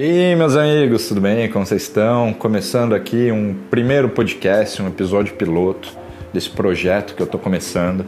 [0.00, 1.50] E meus amigos, tudo bem?
[1.50, 2.32] Como vocês estão?
[2.32, 5.88] Começando aqui um primeiro podcast, um episódio piloto
[6.32, 8.06] desse projeto que eu estou começando.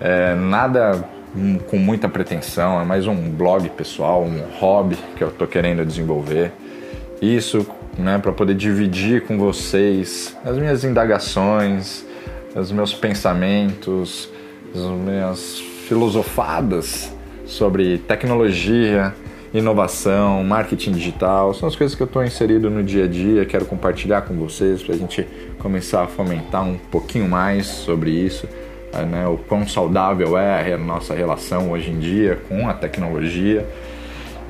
[0.00, 1.06] É, nada
[1.68, 6.52] com muita pretensão, é mais um blog pessoal, um hobby que eu estou querendo desenvolver.
[7.20, 7.66] Isso
[7.98, 12.02] né, para poder dividir com vocês as minhas indagações,
[12.56, 14.30] os meus pensamentos,
[14.74, 17.12] as minhas filosofadas
[17.44, 19.12] sobre tecnologia,
[19.54, 23.64] inovação, marketing digital, são as coisas que eu estou inserido no dia a dia, quero
[23.64, 25.26] compartilhar com vocês para a gente
[25.60, 28.48] começar a fomentar um pouquinho mais sobre isso,
[28.92, 33.64] eh, né, o quão saudável é a nossa relação hoje em dia com a tecnologia.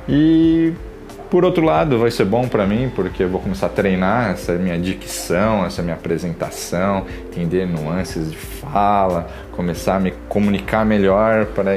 [0.08, 0.72] E
[1.30, 4.52] por outro lado, vai ser bom para mim porque eu vou começar a treinar essa
[4.52, 11.76] minha dicção, essa minha apresentação, entender nuances de fala, começar a me comunicar melhor para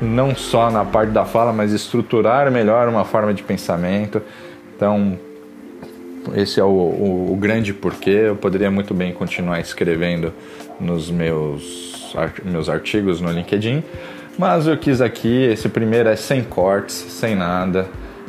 [0.00, 4.20] não só na parte da fala, mas estruturar melhor uma forma de pensamento.
[4.76, 5.18] Então,
[6.34, 8.24] esse é o, o, o grande porquê.
[8.26, 10.32] Eu poderia muito bem continuar escrevendo
[10.80, 13.82] nos meus, meus artigos no LinkedIn,
[14.38, 15.44] mas eu quis aqui.
[15.44, 17.86] Esse primeiro é sem cortes, sem nada.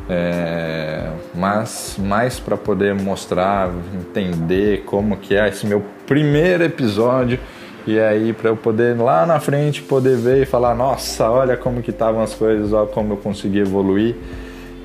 [0.08, 7.40] É, mas mais para poder mostrar, entender como que é esse meu primeiro episódio
[7.86, 11.82] e aí para eu poder lá na frente poder ver e falar, nossa, olha como
[11.82, 14.16] que estavam as coisas, olha como eu consegui evoluir.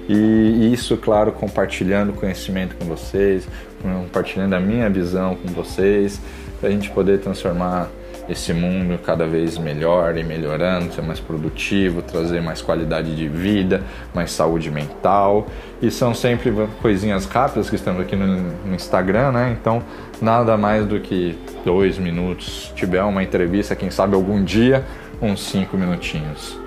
[0.08, 3.48] E isso, claro, compartilhando conhecimento com vocês,
[3.82, 6.20] compartilhando a minha visão com vocês,
[6.60, 7.90] para a gente poder transformar
[8.30, 13.82] esse mundo cada vez melhor e melhorando, ser mais produtivo, trazer mais qualidade de vida,
[14.14, 15.48] mais saúde mental.
[15.82, 19.58] E são sempre coisinhas rápidas que estamos aqui no, no Instagram, né?
[19.60, 19.82] Então,
[20.22, 22.68] nada mais do que dois minutos.
[22.68, 24.86] Se tiver uma entrevista, quem sabe algum dia,
[25.22, 26.60] uns cinco minutinhos.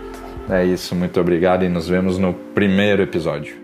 [0.48, 3.63] É isso, muito obrigado e nos vemos no primeiro episódio.